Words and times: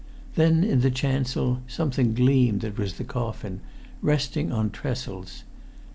Then 0.33 0.63
in 0.63 0.81
the 0.81 0.89
chancel 0.89 1.61
something 1.67 2.15
gleamed: 2.15 2.61
that 2.61 2.75
was 2.79 2.95
the 2.95 3.03
coffin, 3.03 3.61
resting 4.01 4.51
on 4.51 4.71
trestles. 4.71 5.43